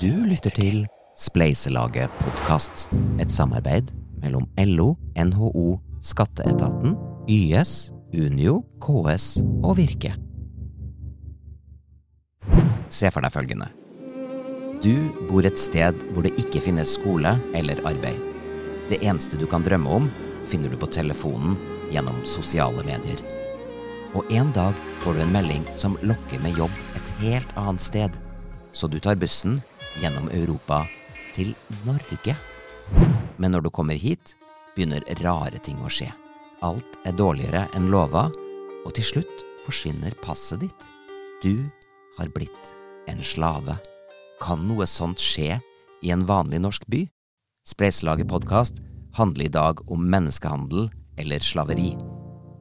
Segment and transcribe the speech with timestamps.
[0.00, 0.76] Du lytter til
[1.12, 2.86] Spleiselaget podkast.
[3.20, 3.90] Et samarbeid
[4.22, 6.94] mellom LO, NHO, Skatteetaten,
[7.28, 9.26] YS, Unio, KS
[9.60, 10.14] og Virke.
[12.88, 13.68] Se for deg følgende.
[14.80, 14.94] Du
[15.28, 18.16] bor et sted hvor det ikke finnes skole eller arbeid.
[18.88, 20.08] Det eneste du kan drømme om,
[20.48, 21.60] finner du på telefonen
[21.92, 23.20] gjennom sosiale medier.
[24.16, 24.72] Og en dag
[25.04, 28.16] får du en melding som lokker med jobb et helt annet sted.
[28.72, 29.60] Så du tar bussen
[29.98, 30.84] gjennom Europa
[31.34, 31.54] til
[31.86, 32.36] Norge.
[33.36, 34.34] Men når du kommer hit,
[34.76, 36.10] begynner rare ting å skje.
[36.62, 38.28] Alt er dårligere enn lova,
[38.84, 40.86] og til slutt forsvinner passet ditt.
[41.42, 41.66] Du
[42.18, 42.74] har blitt
[43.08, 43.78] en slave.
[44.40, 45.58] Kan noe sånt skje
[46.04, 47.04] i en vanlig norsk by?
[47.68, 48.80] Spleiselaget podkast
[49.16, 50.88] handler i dag om menneskehandel
[51.20, 51.94] eller slaveri.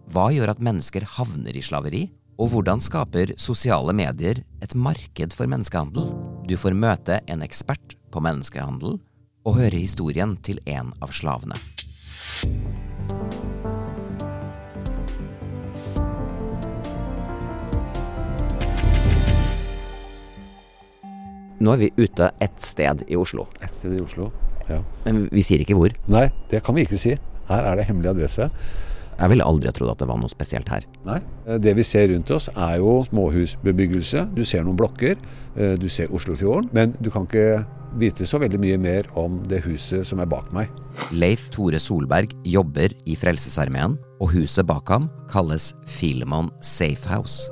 [0.09, 2.07] Hva gjør at mennesker havner i slaveri?
[2.39, 6.28] Og hvordan skaper sosiale medier et marked for menneskehandel?
[6.49, 8.95] Du får møte en ekspert på menneskehandel
[9.45, 11.53] og høre historien til en av slavene.
[21.59, 24.31] Nå er vi ute et sted i Oslo, Et sted i Oslo.
[24.69, 24.81] Ja.
[25.05, 25.93] men vi sier ikke hvor.
[26.09, 27.13] Nei, det kan vi ikke si.
[27.49, 28.49] Her er det hemmelig adresse.
[29.19, 30.85] Jeg ville aldri ha trodd at det var noe spesielt her.
[31.07, 31.19] Nei.
[31.59, 34.29] Det vi ser rundt oss er jo småhusbebyggelse.
[34.35, 35.19] Du ser noen blokker,
[35.59, 37.65] eh, du ser Oslofjorden, men du kan ikke
[37.99, 40.69] vite så veldig mye mer om det huset som er bak meg.
[41.11, 47.49] Leif Tore Solberg jobber i Frelsesarmeen, og huset bak ham kalles Filemon Safehouse.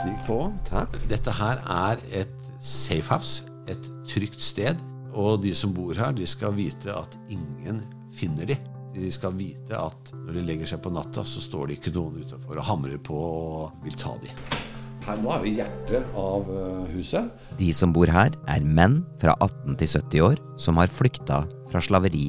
[0.00, 0.46] Stig på.
[0.70, 0.96] Takk.
[1.10, 2.32] Dette her er et
[2.64, 4.80] safehouse, et trygt sted.
[5.12, 7.82] Og de som bor her, de skal vite at ingen
[8.14, 8.56] finner de.
[8.94, 12.24] De skal vite at når de legger seg på natta, så står det ikke noen
[12.24, 14.32] utenfor og hamrer på og vil ta de.
[15.06, 17.30] Her nå er vi i hjertet av eh, huset.
[17.58, 21.82] De som bor her, er menn fra 18 til 70 år som har flykta fra
[21.84, 22.28] slaveri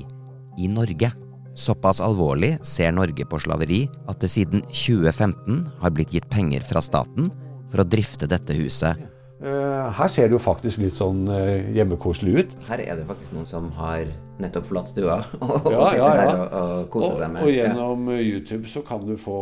[0.61, 1.11] i Norge.
[1.57, 6.83] Såpass alvorlig ser Norge på slaveri at det siden 2015 har blitt gitt penger fra
[6.83, 7.27] staten
[7.71, 9.10] for å drifte dette huset.
[9.41, 12.51] Eh, Her ser det jo faktisk litt sånn eh, hjemmekoselig ut.
[12.67, 14.05] Her er det faktisk noen som har
[14.41, 16.45] nettopp forlatt stua og Ja, ja, ja.
[16.61, 19.39] og, Og, og gjennom eh, YouTube så kan du få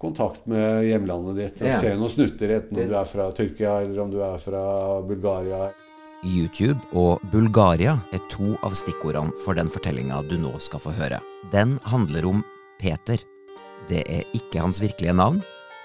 [0.00, 1.78] kontakt med hjemlandet ditt og Ja.
[1.80, 4.64] se noen snutter, enten om du er fra Tyrkia eller om du er fra
[5.04, 5.68] Bulgaria.
[6.24, 11.18] YouTube og Bulgaria er to av stikkordene for den fortellinga du nå skal få høre.
[11.52, 12.40] Den handler om
[12.80, 13.20] Peter.
[13.90, 15.42] Det er ikke hans virkelige navn,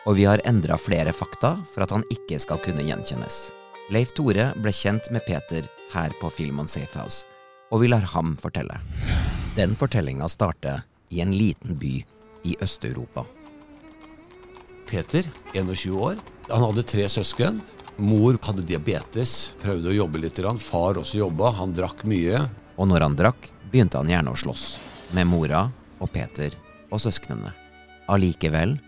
[0.10, 3.52] og vi har endra flere fakta for at han ikke skal kunne gjenkjennes.
[3.94, 7.28] Leif Tore ble kjent med Peter her på Filmon Safehouse,
[7.70, 8.80] og vi lar ham fortelle.
[9.54, 10.82] Den fortellinga starter
[11.14, 12.00] i en liten by
[12.50, 13.28] i Øst-Europa.
[14.90, 16.18] Peter, 21 år,
[16.50, 17.62] han hadde tre søsken.
[18.02, 20.42] Mor hadde diabetes, prøvde å jobbe litt.
[20.64, 22.48] Far også jobba, han drakk mye.
[22.82, 24.70] Og når han drakk, begynte han gjerne å slåss
[25.14, 25.68] med mora
[26.00, 26.56] og Peter
[26.90, 27.54] og søsknene.
[28.10, 28.80] Allikevel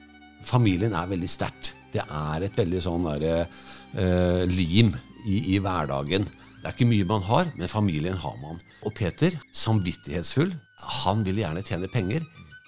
[0.48, 1.74] Familien er veldig sterkt.
[1.92, 3.48] Det er et veldig sånn der,
[3.94, 4.94] eh, lim
[5.28, 6.28] i, i hverdagen.
[6.62, 8.60] Det er ikke mye man har, men familien har man.
[8.86, 10.54] Og Peter, samvittighetsfull,
[11.02, 12.26] han vil gjerne tjene penger.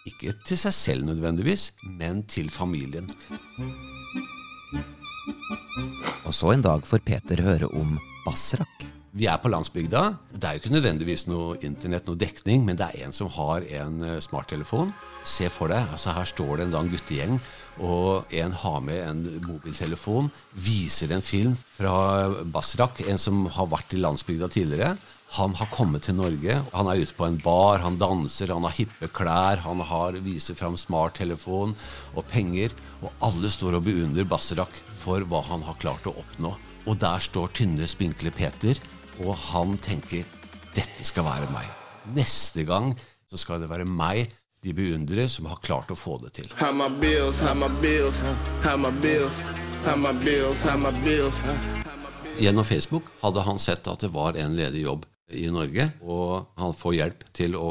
[0.10, 3.08] Ikke til seg selv nødvendigvis, men til familien.
[6.26, 7.96] Og så en dag får Peter høre om
[8.26, 8.88] Basrak.
[9.14, 10.02] Vi er på landsbygda.
[10.44, 13.64] Det er jo ikke nødvendigvis noe internett, noe dekning, men det er en som har
[13.80, 14.90] en eh, smarttelefon.
[15.24, 17.38] Se for deg, altså her står det en, lang guttegjeng,
[17.80, 20.28] og en har med en mobiltelefon,
[20.66, 21.94] viser en film fra
[22.44, 24.98] Basrak, en som har vært i landsbygda tidligere.
[25.38, 26.58] Han har kommet til Norge.
[26.74, 30.60] Han er ute på en bar, han danser, han har hippe klær, han har, viser
[30.60, 31.72] fram smarttelefon
[32.12, 32.76] og penger.
[33.00, 36.52] Og alle står og beundrer Basrak for hva han har klart å oppnå.
[36.84, 38.84] Og der står tynne, spinkle Peter,
[39.22, 40.26] og han tenker
[40.74, 41.68] dette skal være meg.
[42.16, 42.94] Neste gang
[43.30, 44.32] så skal det være meg
[44.64, 46.50] de beundrer som har klart å få det til.
[52.40, 56.74] Gjennom Facebook hadde han sett at det var en ledig jobb i Norge, og han
[56.78, 57.70] får hjelp til å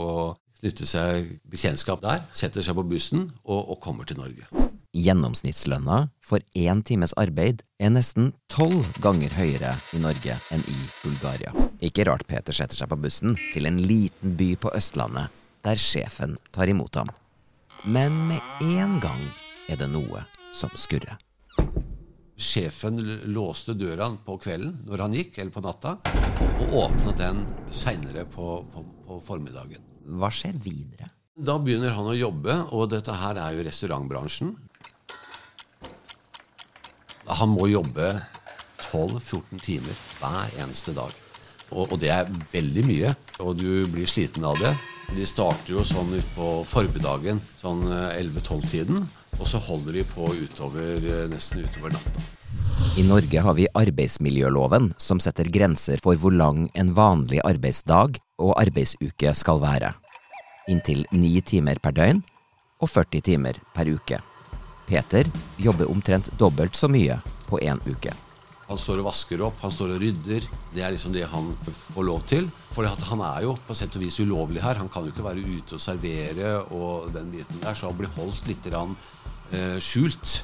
[0.60, 4.46] knytte seg bekjentskap der, setter seg på bussen og, og kommer til Norge.
[4.92, 11.52] Gjennomsnittslønna for én times arbeid er nesten tolv ganger høyere i Norge enn i Bulgaria.
[11.80, 15.32] Ikke rart Peter setter seg på bussen til en liten by på Østlandet,
[15.64, 17.08] der sjefen tar imot ham.
[17.88, 19.22] Men med en gang
[19.72, 21.16] er det noe som skurrer.
[22.36, 23.00] Sjefen
[23.32, 25.96] låste døra på kvelden når han gikk, eller på natta,
[26.66, 27.40] og åpnet den
[27.72, 29.80] seinere på, på, på formiddagen.
[30.20, 31.08] Hva skjer videre?
[31.32, 34.52] Da begynner han å jobbe, og dette her er jo restaurantbransjen.
[37.26, 38.08] Han må jobbe
[38.82, 41.12] 12-14 timer hver eneste dag.
[41.72, 44.74] Og, og, det er veldig mye, og du blir sliten av det.
[45.16, 49.02] De starter jo sånn utpå formiddagen, sånn 11-12-tiden,
[49.38, 52.24] og så holder de på utover, nesten utover natta.
[53.00, 58.52] I Norge har vi arbeidsmiljøloven, som setter grenser for hvor lang en vanlig arbeidsdag og
[58.60, 59.94] arbeidsuke skal være.
[60.72, 62.20] Inntil ni timer per døgn
[62.82, 64.20] og 40 timer per uke.
[64.86, 67.18] Peter jobber omtrent dobbelt så mye
[67.48, 68.14] på én uke.
[68.72, 70.44] Han står og vasker opp, han står og rydder.
[70.72, 71.50] Det er liksom det han
[71.92, 72.46] får lov til.
[72.72, 74.80] For han er jo på sett og vis ulovlig her.
[74.80, 78.12] Han kan jo ikke være ute og servere og den biten der, så han blir
[78.16, 78.96] holdt litt rann,
[79.52, 80.40] eh, skjult.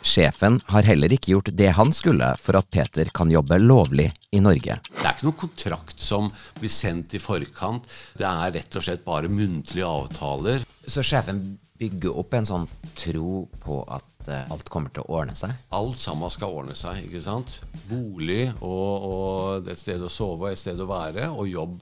[0.00, 4.40] Sjefen har heller ikke gjort det han skulle for at Peter kan jobbe lovlig i
[4.40, 4.78] Norge.
[4.88, 7.84] Det er ikke noen kontrakt som blir sendt i forkant.
[8.16, 10.64] Det er rett og slett bare muntlige avtaler.
[10.88, 12.66] Så sjefen bygger opp en sånn
[12.98, 15.54] tro på at uh, alt kommer til å ordne seg?
[15.76, 17.06] Alt sammen skal ordne seg.
[17.06, 17.60] ikke sant?
[17.88, 21.80] Bolig og, og et sted å sove, et sted å være, og jobb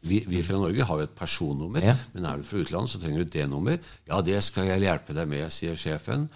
[0.00, 1.94] vi, vi, fra Norge har jo et personnummer, ja.
[2.14, 3.76] men er du fra utlandet, så trenger du D-nummer.
[4.08, 6.28] Ja, det skal jeg hjelpe deg med, sier sjefen.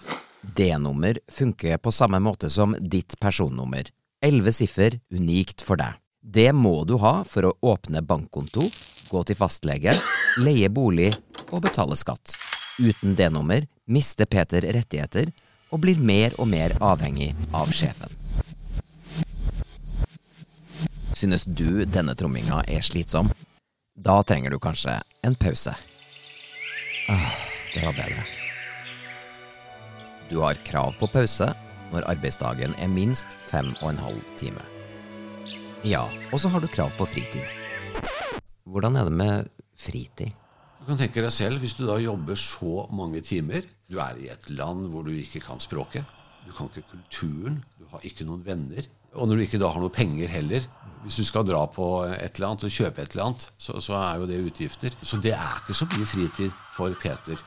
[0.45, 3.89] D-nummer funker på samme måte som ditt personnummer.
[4.23, 5.97] Elleve siffer, unikt for deg.
[6.21, 8.63] Det må du ha for å åpne bankkonto,
[9.09, 9.93] gå til fastlege,
[10.41, 11.11] leie bolig
[11.51, 12.35] og betale skatt.
[12.79, 15.31] Uten D-nummer mister Peter rettigheter
[15.71, 18.11] og blir mer og mer avhengig av sjefen.
[21.15, 23.29] Synes du denne tromminga er slitsom?
[23.95, 25.71] Da trenger du kanskje en pause.
[27.07, 27.31] Ah,
[27.73, 28.25] det var bedre.
[30.29, 31.47] Du har krav på pause
[31.93, 34.63] når arbeidsdagen er minst fem og en halv time.
[35.85, 37.45] Ja, og så har du krav på fritid.
[38.65, 40.33] Hvordan er det med fritid?
[40.85, 44.27] Du kan tenke deg selv, hvis du da jobber så mange timer Du er i
[44.29, 46.05] et land hvor du ikke kan språket.
[46.45, 47.55] Du kan ikke kulturen.
[47.79, 48.85] Du har ikke noen venner.
[49.17, 50.61] Og når du ikke da har noe penger heller,
[51.01, 53.97] hvis du skal dra på et eller annet og kjøpe et eller annet, så, så
[53.97, 54.99] er jo det utgifter.
[55.01, 57.41] Så det er ikke så mye fritid for Peter.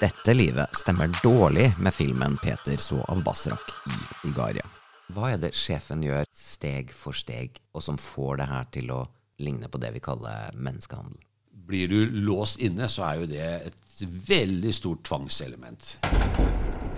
[0.00, 4.64] Dette livet stemmer dårlig med filmen 'Peter så av Basrak' i Bulgaria.
[5.12, 9.02] Hva er det sjefen gjør steg for steg, og som får det her til å
[9.44, 11.27] ligne på det vi kaller menneskehandel?
[11.68, 15.98] Blir du låst inne, så er jo det et veldig stort tvangselement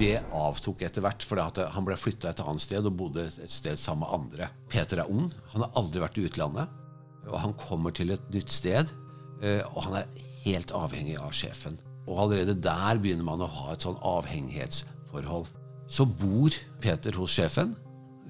[0.01, 3.79] det avtok etter hvert, for han ble flytta et annet sted og bodde et sted
[3.81, 4.49] sammen med andre.
[4.73, 6.73] Peter er ung, han har aldri vært i utlandet.
[7.29, 8.89] Og han kommer til et nytt sted,
[9.45, 11.77] eh, og han er helt avhengig av sjefen.
[12.09, 15.51] Og allerede der begynner man å ha et sånn avhengighetsforhold.
[15.91, 17.77] Så bor Peter hos sjefen.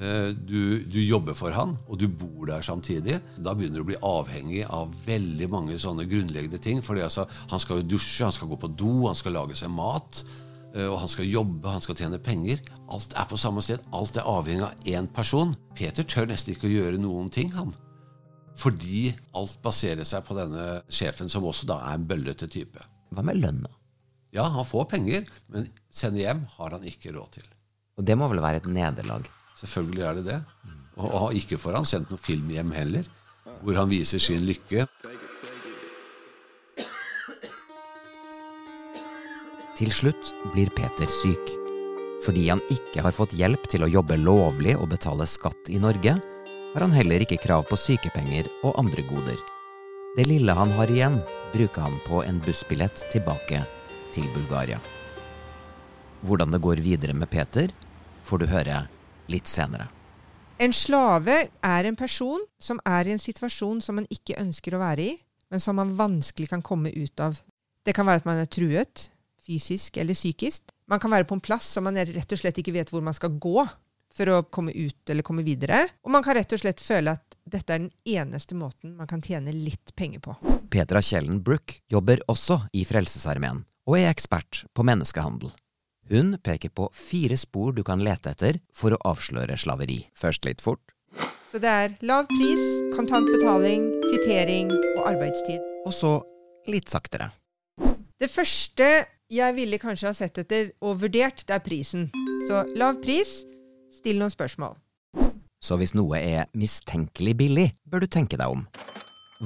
[0.00, 3.19] Eh, du, du, jobber for han, og du bor der samtidig.
[3.37, 6.81] Da begynner du å bli avhengig av veldig mange sånne grunnleggende ting.
[6.85, 9.73] For altså, han skal jo dusje, han skal gå på do, han skal lage seg
[9.75, 10.23] mat.
[10.73, 12.62] Eh, og han skal jobbe, han skal tjene penger.
[12.88, 13.85] Alt er på samme sted.
[13.97, 15.52] Alt er avhengig av én person.
[15.76, 17.75] Peter tør nesten ikke å gjøre noen ting, han.
[18.61, 22.81] Fordi alt baserer seg på denne sjefen, som også da er en bøllete type.
[23.12, 23.69] Hva med lønna?
[24.32, 27.52] Ja, han får penger, men sende hjem har han ikke råd til.
[27.99, 29.29] Og det må vel være et nederlag?
[29.61, 30.41] Selvfølgelig er det det.
[30.97, 33.09] Og, og ikke får han sendt noen film hjem heller,
[33.61, 34.87] hvor han viser sin lykke.
[39.81, 41.57] Til slutt blir Peter syk.
[42.25, 46.19] Fordi han ikke har fått hjelp til å jobbe lovlig og betale skatt i Norge,
[46.71, 49.40] har han heller ikke krav på sykepenger og andre goder.
[50.19, 51.17] Det lille han har igjen,
[51.55, 53.64] bruker han på en bussbillett tilbake
[54.12, 54.79] til Bulgaria.
[56.29, 57.73] Hvordan det går videre med Peter,
[58.29, 58.83] får du høre
[59.30, 59.88] litt senere.
[60.60, 64.82] En slave er en person som er i en situasjon som man ikke ønsker å
[64.82, 65.14] være i,
[65.50, 67.38] men som man vanskelig kan komme ut av.
[67.87, 69.06] Det kan være at man er truet,
[69.46, 70.68] fysisk eller psykisk.
[70.90, 73.16] Man kan være på en plass som man rett og slett ikke vet hvor man
[73.16, 73.64] skal gå
[74.14, 75.80] for å komme ut eller komme videre.
[76.04, 79.22] Og man kan rett og slett føle at dette er den eneste måten man kan
[79.25, 80.37] tjene litt penger på.
[80.70, 85.54] Petra Kjellen Brook jobber også i Frelsesarmeen, og er ekspert på menneskehandel.
[86.11, 90.00] Hun peker på fire spor du kan lete etter for å avsløre slaveri.
[90.19, 90.83] Først litt fort.
[91.52, 92.62] Så det er lav pris,
[92.97, 95.62] kontant betaling, kvittering og arbeidstid.
[95.87, 96.17] Og så
[96.71, 97.31] litt saktere.
[98.19, 98.88] Det første
[99.31, 102.09] jeg ville kanskje ha sett etter og vurdert, det er prisen.
[102.49, 103.45] Så lav pris,
[103.95, 104.75] still noen spørsmål.
[105.62, 108.67] Så hvis noe er mistenkelig billig, bør du tenke deg om.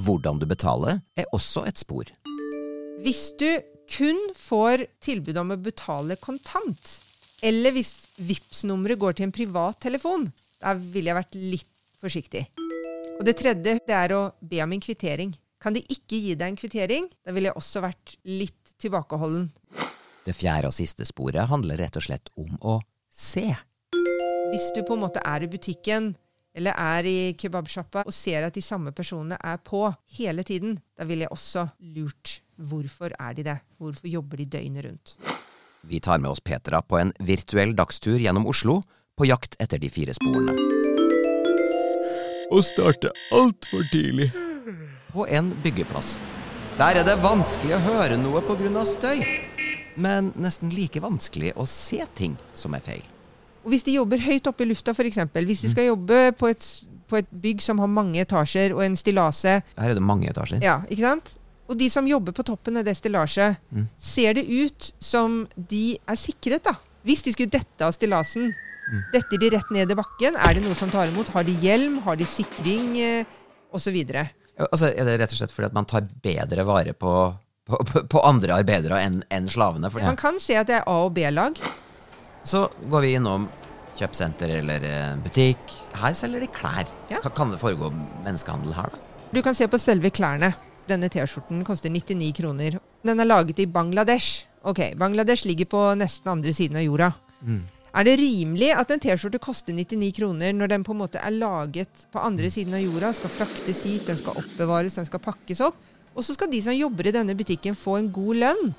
[0.01, 2.09] Hvordan du betaler, er også et spor.
[3.05, 3.49] Hvis du
[3.91, 6.91] kun får tilbud om å betale kontant,
[7.45, 10.29] eller hvis VIPS-nummeret går til en privat telefon,
[10.61, 12.45] da ville jeg vært litt forsiktig.
[13.15, 15.35] Og det tredje det er å be om en kvittering.
[15.61, 19.47] Kan de ikke gi deg en kvittering, da ville jeg også vært litt tilbakeholden.
[20.25, 22.79] Det fjerde og siste sporet handler rett og slett om å
[23.13, 23.47] se.
[24.51, 26.13] Hvis du på en måte er i butikken
[26.55, 29.83] eller er i kebabsjappa og ser at de samme personene er på
[30.17, 33.57] hele tiden, da ville jeg også lurt hvorfor er de det?
[33.77, 35.17] Hvorfor jobber de døgnet rundt?
[35.85, 38.79] Vi tar med oss Petra på en virtuell dagstur gjennom Oslo,
[39.15, 40.55] på jakt etter de fire sporene.
[42.51, 44.31] Å starte altfor tidlig.
[45.13, 46.17] På en byggeplass.
[46.75, 48.85] Der er det vanskelig å høre noe pga.
[48.85, 49.23] støy,
[49.95, 53.14] men nesten like vanskelig å se ting som er feil.
[53.65, 55.17] Og hvis de jobber høyt oppe i lufta, f.eks.
[55.33, 56.65] Hvis de skal jobbe på et,
[57.09, 60.61] på et bygg som har mange etasjer og en stillase Her er det mange etasjer.
[60.63, 61.33] Ja, ikke sant?
[61.65, 63.87] Og de som jobber på toppen av det stillaset, Mm.
[63.97, 66.75] ser det ut som de er sikret, da.
[67.03, 68.53] Hvis de skulle dette av stillasen,
[68.85, 69.01] Mm.
[69.11, 70.35] detter de rett ned i bakken?
[70.37, 71.27] Er det noe som tar imot?
[71.33, 71.97] Har de hjelm?
[72.05, 72.95] Har de sikring?
[73.01, 73.23] Eh,
[73.73, 73.97] Osv.
[74.59, 78.03] Altså, er det rett og slett fordi at man tar bedre vare på, på, på,
[78.13, 79.89] på andre arbeidere enn en slavene?
[79.91, 81.57] Ja, Man kan se at det er A- og B-lag.
[82.45, 83.47] Så går vi innom
[83.97, 85.73] kjøpesenter eller eh, butikk.
[85.97, 86.89] Her selger de klær.
[87.09, 87.21] Ja.
[87.33, 87.89] Kan det foregå
[88.25, 89.01] menneskehandel her, da?
[89.33, 90.53] Du kan se på selve klærne.
[90.85, 92.77] Denne T-skjorten koster 99 kroner.
[93.05, 94.45] Den er laget i Bangladesh.
[94.65, 97.09] Ok, Bangladesh ligger på nesten andre siden av jorda.
[97.95, 101.33] Er det rimelig at en T-skjorte koster 99 kroner når den på en måte er
[101.33, 105.61] laget på andre siden av jorda, skal fraktes hit, den skal oppbevares, den skal pakkes
[105.63, 105.77] opp,
[106.13, 108.73] og så skal de som jobber i denne butikken få en god lønn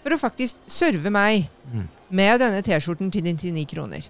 [0.00, 1.50] for å faktisk serve meg
[2.10, 4.06] med denne T-skjorten til 99 kroner?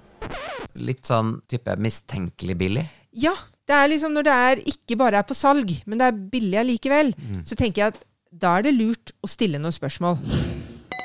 [0.81, 2.85] Litt sånn type mistenkelig billig.
[3.13, 3.33] Ja,
[3.67, 6.59] det er liksom når det er ikke bare er på salg, men det er billig
[6.63, 7.13] allikevel,
[7.47, 10.19] så tenker jeg at da er det lurt å stille noen spørsmål.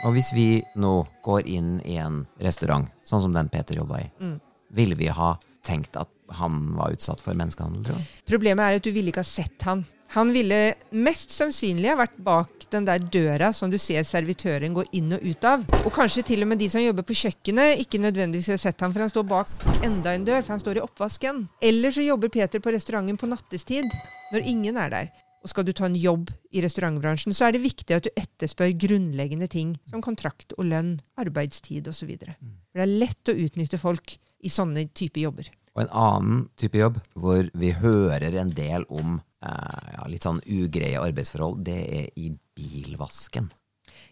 [0.05, 0.47] Og hvis vi
[0.77, 4.39] nå går inn i en restaurant, sånn som den Peter jobba i, Mm.
[4.71, 8.03] ville vi ha tenkt at han var utsatt for menneskehandel, tror du?
[8.29, 9.85] Problemet er at du ville ikke ha sett han.
[10.13, 14.87] Han ville mest sannsynlig ha vært bak den der døra som du ser servitøren går
[14.95, 15.65] inn og ut av.
[15.83, 18.93] Og kanskje til og med de som jobber på kjøkkenet, ikke nødvendigvis har sett ham,
[18.93, 21.45] for han står bak enda en dør, for han står i oppvasken.
[21.63, 23.87] Eller så jobber Peter på restauranten på nattestid,
[24.33, 25.13] når ingen er der.
[25.45, 28.71] Og skal du ta en jobb i restaurantbransjen, så er det viktig at du etterspør
[28.81, 32.15] grunnleggende ting som kontrakt og lønn, arbeidstid osv.
[32.17, 35.51] For det er lett å utnytte folk i sånne typer jobber.
[35.75, 40.39] Og en annen type jobb hvor vi hører en del om eh, ja, litt sånn
[40.47, 43.51] ugreie arbeidsforhold, det er i bilvasken.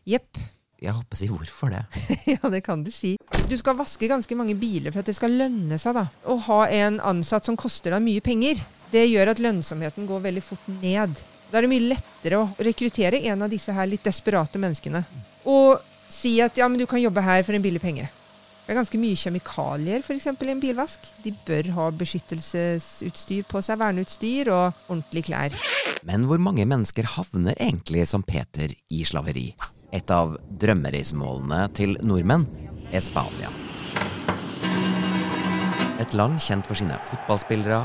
[0.03, 0.41] Jepp.
[0.83, 1.83] Jeg håper å si hvorfor det.
[2.33, 3.13] Ja, det kan du si.
[3.47, 6.09] Du skal vaske ganske mange biler for at det skal lønne seg da.
[6.27, 8.59] å ha en ansatt som koster deg mye penger.
[8.91, 11.15] Det gjør at lønnsomheten går veldig fort ned.
[11.47, 15.05] Da er det mye lettere å rekruttere en av disse her litt desperate menneskene.
[15.47, 15.79] Og
[16.11, 18.09] si at ja, men du kan jobbe her for en billig penge.
[18.63, 21.03] Det er ganske mye kjemikalier eksempel, i en bilvask.
[21.19, 25.57] De bør ha beskyttelsesutstyr på seg, verneutstyr og ordentlige klær.
[26.07, 29.49] Men hvor mange mennesker havner egentlig som Peter i slaveri?
[29.91, 32.47] Et av drømmereisemålene til nordmenn
[32.95, 33.51] er Spania.
[35.99, 37.83] Et land kjent for sine fotballspillere,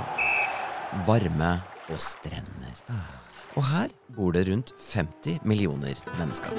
[1.10, 1.50] varme
[1.90, 2.78] og strender.
[3.58, 6.54] Og her bor det rundt 50 millioner mennesker.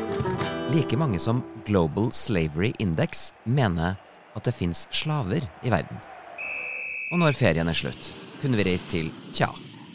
[0.75, 3.95] Like mange som Global Slavery Index mener
[4.35, 5.99] at det fins slaver i verden.
[7.13, 9.49] Og når ferien er slutt, kunne vi reist til, tja,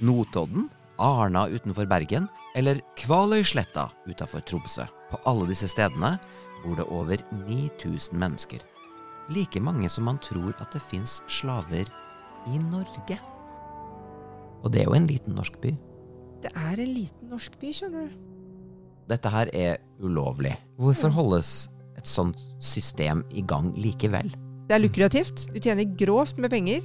[0.04, 2.26] Notodden, Arna utenfor Bergen
[2.58, 4.86] eller Kvaløysletta utenfor Tromsø.
[5.10, 6.16] På alle disse stedene
[6.64, 8.62] bor det over 9000 mennesker.
[9.32, 11.88] Like mange som man tror at det fins slaver
[12.50, 13.18] i Norge.
[14.64, 15.72] Og det er jo en liten norsk by.
[16.44, 18.20] Det er en liten norsk by, skjønner du.
[19.08, 20.54] Dette her er ulovlig.
[20.80, 21.68] Hvorfor holdes
[22.04, 24.28] et sånt system i gang likevel?
[24.68, 25.46] Det er lukrativt.
[25.52, 26.84] Du tjener grovt med penger.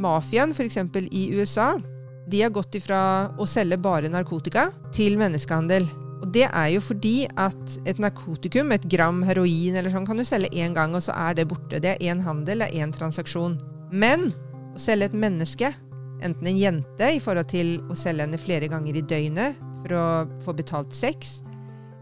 [0.00, 0.78] Mafiaen, f.eks.
[1.10, 1.74] i USA,
[2.30, 5.86] de har gått ifra å selge bare narkotika til menneskehandel.
[6.20, 10.24] Og det er jo fordi at et narkotikum, et gram heroin eller sånn, kan du
[10.26, 11.80] selge én gang, og så er det borte.
[11.80, 13.56] Det er én handel, det er én transaksjon.
[13.90, 14.28] Men
[14.74, 15.72] å selge et menneske,
[16.20, 20.06] enten en jente i forhold til å selge henne flere ganger i døgnet for å
[20.44, 21.40] få betalt sex,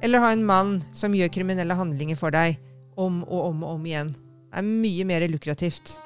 [0.03, 2.59] eller ha en mann som gjør kriminelle handlinger for deg
[2.99, 4.15] om og om og om igjen,
[4.49, 5.99] Det er mye mer lukrativt.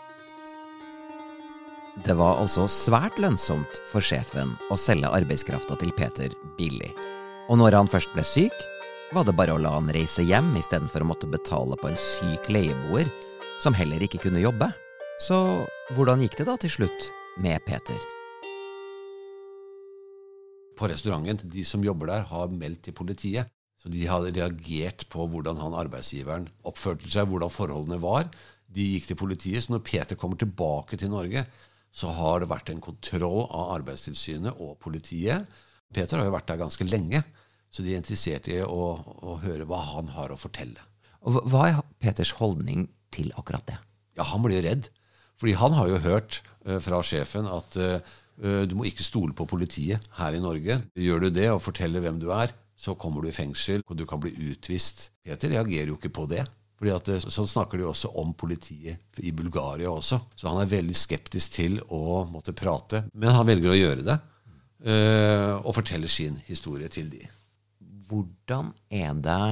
[2.03, 6.91] Det var altså svært lønnsomt for sjefen å selge arbeidskrafta til Peter billig.
[7.49, 8.57] Og når han først ble syk,
[9.13, 12.49] var det bare å la han reise hjem istedenfor å måtte betale på en syk
[12.49, 13.07] leieboer
[13.63, 14.73] som heller ikke kunne jobbe.
[15.23, 15.39] Så
[15.95, 17.99] hvordan gikk det da til slutt med Peter?
[20.75, 23.53] På restauranten, de som jobber der, har meldt til politiet.
[23.83, 28.29] Så de hadde reagert på hvordan han arbeidsgiveren oppførte seg, hvordan forholdene var.
[28.73, 29.65] De gikk til politiet.
[29.65, 31.43] Så når Peter kommer tilbake til Norge,
[31.93, 35.51] så har det vært en kontroll av Arbeidstilsynet og politiet.
[35.93, 37.21] Peter har jo vært der ganske lenge,
[37.73, 40.81] så de er interessert i å, å høre hva han har å fortelle.
[41.27, 43.77] Og hva- er Peters holdning til akkurat det?
[44.17, 44.89] Ja, han blir redd.
[45.43, 48.13] Fordi han har jo hørt uh, fra sjefen at eh,
[48.69, 50.79] du må ikke stole på politiet her i Norge.
[50.99, 54.03] Gjør du det og forteller hvem du er, så kommer du i fengsel, og du
[54.11, 55.13] kan bli utvist.
[55.23, 56.43] Peter reagerer jo ikke på det.
[56.81, 60.19] Fordi at eh, Sånn snakker de også om politiet i Bulgaria også.
[60.35, 63.05] Så han er veldig skeptisk til å måtte prate.
[63.15, 64.19] Men han velger å gjøre det,
[64.83, 67.23] eh, og forteller sin historie til de.
[68.11, 69.47] Hvordan er det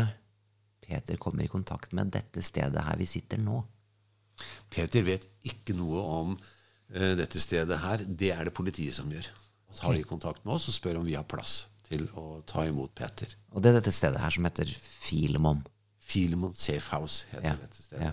[0.91, 3.63] Peter kommer i kontakt med dette stedet her vi sitter nå?
[4.75, 8.03] Peter vet ikke noe om eh, dette stedet her.
[8.03, 9.31] Det er det politiet som gjør.
[9.71, 12.65] Så tar de kontakt med oss og spør om vi har plass til å ta
[12.69, 13.33] imot Peter.
[13.55, 15.65] Og det er dette stedet her som heter Filemon.
[16.01, 18.03] Filemon Safe House heter Ja, dette stedet.
[18.11, 18.13] ja.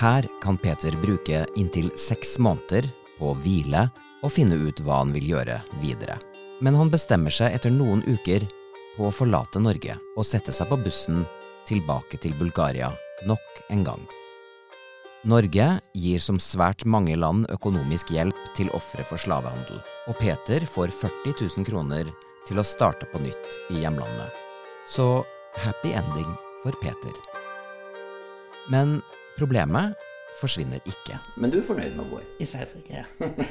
[0.00, 2.86] Her kan Peter bruke inntil seks måneder
[3.18, 3.88] på å hvile
[4.24, 6.16] og finne ut hva han vil gjøre videre.
[6.60, 8.46] Men han bestemmer seg etter noen uker
[8.96, 11.24] på å forlate Norge og sette seg på bussen
[11.68, 12.92] tilbake til Bulgaria
[13.28, 14.02] nok en gang.
[15.20, 20.94] Norge gir som svært mange land økonomisk hjelp til ofre for slavehandel, og Peter får
[20.96, 22.08] 40 000 kroner
[22.48, 24.32] til å starte på nytt i hjemlandet.
[24.88, 25.20] Så
[25.60, 27.12] happy ending for Peter.
[28.72, 29.02] Men
[29.36, 29.92] problemet
[30.40, 31.20] forsvinner ikke.
[31.36, 32.24] Men du er fornøyd med vår?
[32.24, 32.48] gå?
[32.56, 33.04] Selvfølgelig.
[33.04, 33.04] Ja.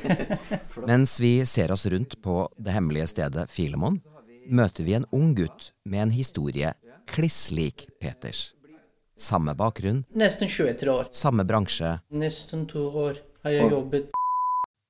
[0.89, 4.01] Mens vi ser oss rundt på det hemmelige stedet Filemon,
[4.49, 6.73] møter vi en ung gutt med en historie
[7.13, 8.55] kliss lik Peters.
[9.19, 11.07] Samme bakgrunn, Nesten 23 år.
[11.11, 14.09] samme bransje, Nesten to år har jeg jobbet.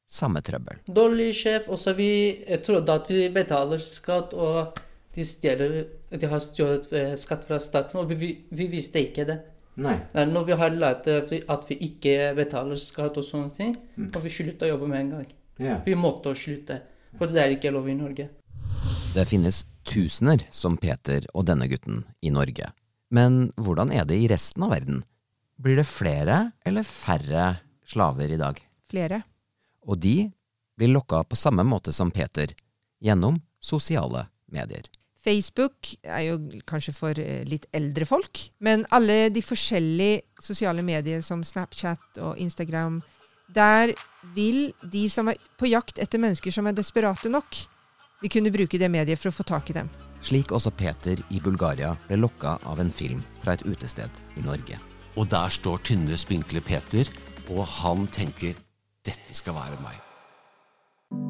[0.09, 0.77] samme trøbbel.
[0.88, 4.77] Dårlig sjef, og så vi jeg trodde at vi betaler skatt, og
[5.15, 9.39] de stjeler De har stjålet eh, skatt fra staten, og vi, vi visste ikke det.
[9.77, 9.93] Nei.
[10.13, 11.29] Er Når vi har lært at
[11.69, 13.75] vi- ikke betaler skatt og sånne ting,
[14.15, 15.27] og vi slutta å jobbe med en gang.
[15.59, 15.81] Yeah.
[15.86, 16.81] Vi måtte slutte,
[17.17, 18.29] for det er ikke lov i Norge.
[19.13, 22.71] Det finnes tusener som Peter og denne gutten i Norge.
[23.10, 25.04] Men hvordan er det i resten av verden?
[25.60, 27.48] Blir det flere eller færre
[27.89, 28.60] slaver i dag?
[28.89, 29.24] Flere.
[29.89, 30.30] Og de
[30.80, 32.54] blir lokka på samme måte som Peter,
[33.04, 34.88] gjennom sosiale medier.
[35.19, 36.38] Facebook er jo
[36.69, 42.39] kanskje for eh, litt eldre folk, men alle de forskjellige sosiale medier som Snapchat og
[42.39, 43.02] Instagram,
[43.52, 43.91] der
[44.36, 47.60] vil de som er på jakt etter mennesker som er desperate nok,
[48.21, 49.89] vi kunne bruke det mediet for å få tak i dem.
[50.21, 54.79] Slik også Peter i Bulgaria ble lokka av en film fra et utested i Norge.
[55.15, 57.08] Og der står tynne, spinkle Peter,
[57.49, 58.58] og han tenker
[59.08, 59.97] dette skal være meg.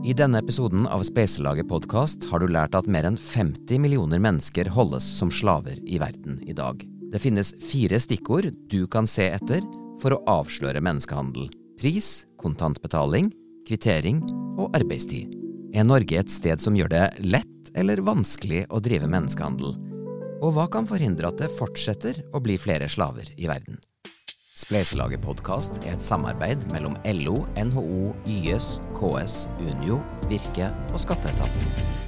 [0.03, 4.67] I denne episoden av Spleiselaget podkast har du lært at mer enn 50 millioner mennesker
[4.75, 6.83] holdes som slaver i verden i dag.
[7.13, 9.63] Det finnes fire stikkord du kan se etter
[10.03, 11.47] for å avsløre menneskehandel.
[11.79, 13.31] Pris, kontantbetaling,
[13.69, 14.25] kvittering
[14.59, 15.38] og arbeidstid.
[15.69, 19.75] Er Norge et sted som gjør det lett eller vanskelig å drive menneskehandel?
[20.41, 23.77] Og hva kan forhindre at det fortsetter å bli flere slaver i verden?
[24.57, 30.01] Spleiselaget podkast er et samarbeid mellom LO, NHO, YS, KS, Unio,
[30.31, 31.98] Virke og Skatteetaten.